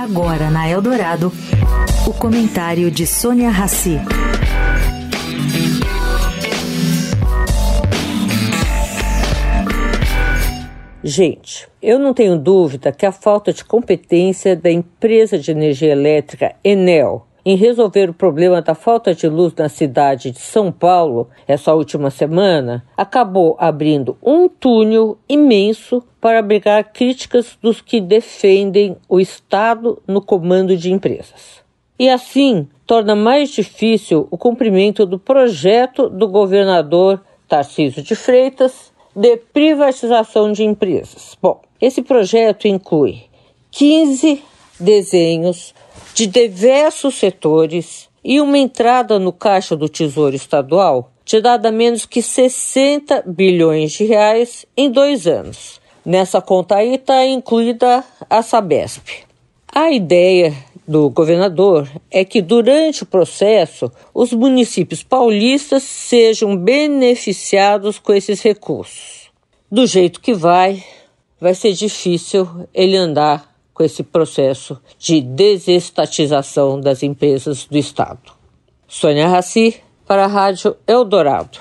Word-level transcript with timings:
Agora 0.00 0.48
na 0.48 0.66
Eldorado, 0.66 1.30
o 2.06 2.14
comentário 2.14 2.90
de 2.90 3.06
Sônia 3.06 3.50
Rassi. 3.50 3.98
Gente, 11.04 11.68
eu 11.82 11.98
não 11.98 12.14
tenho 12.14 12.38
dúvida 12.38 12.90
que 12.92 13.04
a 13.04 13.12
falta 13.12 13.52
de 13.52 13.62
competência 13.62 14.56
da 14.56 14.70
empresa 14.70 15.38
de 15.38 15.50
energia 15.50 15.92
elétrica 15.92 16.54
Enel 16.64 17.26
em 17.44 17.56
resolver 17.56 18.10
o 18.10 18.14
problema 18.14 18.60
da 18.60 18.74
falta 18.74 19.14
de 19.14 19.28
luz 19.28 19.54
na 19.54 19.68
cidade 19.68 20.30
de 20.30 20.40
São 20.40 20.70
Paulo 20.70 21.28
essa 21.46 21.74
última 21.74 22.10
semana 22.10 22.84
acabou 22.96 23.56
abrindo 23.58 24.16
um 24.22 24.48
túnel 24.48 25.18
imenso 25.28 26.02
para 26.20 26.38
abrigar 26.38 26.92
críticas 26.92 27.58
dos 27.62 27.80
que 27.80 28.00
defendem 28.00 28.96
o 29.08 29.18
Estado 29.18 30.02
no 30.06 30.20
comando 30.20 30.76
de 30.76 30.92
empresas. 30.92 31.60
E 31.98 32.08
assim 32.08 32.68
torna 32.86 33.14
mais 33.14 33.50
difícil 33.50 34.26
o 34.30 34.38
cumprimento 34.38 35.06
do 35.06 35.18
projeto 35.18 36.08
do 36.08 36.28
governador 36.28 37.22
Tarcísio 37.48 38.02
de 38.02 38.14
Freitas 38.14 38.92
de 39.14 39.36
privatização 39.36 40.52
de 40.52 40.64
empresas. 40.64 41.36
Bom, 41.42 41.60
esse 41.80 42.02
projeto 42.02 42.68
inclui 42.68 43.22
15 43.70 44.42
desenhos 44.78 45.74
de 46.14 46.26
diversos 46.26 47.14
setores 47.16 48.08
e 48.22 48.40
uma 48.40 48.58
entrada 48.58 49.18
no 49.18 49.32
caixa 49.32 49.76
do 49.76 49.88
Tesouro 49.88 50.36
Estadual 50.36 51.10
de 51.24 51.40
nada 51.40 51.70
menos 51.70 52.04
que 52.04 52.20
60 52.20 53.22
bilhões 53.26 53.92
de 53.92 54.04
reais 54.04 54.66
em 54.76 54.90
dois 54.90 55.26
anos. 55.26 55.80
Nessa 56.04 56.40
conta 56.40 56.76
aí 56.76 56.94
está 56.94 57.24
incluída 57.24 58.04
a 58.28 58.42
Sabesp. 58.42 59.24
A 59.72 59.92
ideia 59.92 60.52
do 60.88 61.08
governador 61.08 61.88
é 62.10 62.24
que 62.24 62.42
durante 62.42 63.04
o 63.04 63.06
processo 63.06 63.92
os 64.12 64.32
municípios 64.32 65.04
paulistas 65.04 65.84
sejam 65.84 66.56
beneficiados 66.56 68.00
com 68.00 68.12
esses 68.12 68.42
recursos. 68.42 69.30
Do 69.70 69.86
jeito 69.86 70.20
que 70.20 70.34
vai, 70.34 70.82
vai 71.40 71.54
ser 71.54 71.74
difícil 71.74 72.48
ele 72.74 72.96
andar 72.96 73.49
com 73.80 73.84
esse 73.84 74.02
processo 74.02 74.78
de 74.98 75.22
desestatização 75.22 76.78
das 76.78 77.02
empresas 77.02 77.64
do 77.64 77.78
Estado. 77.78 78.30
Sônia 78.86 79.26
Raci, 79.26 79.80
para 80.06 80.24
a 80.24 80.26
Rádio 80.26 80.76
Eldorado. 80.86 81.60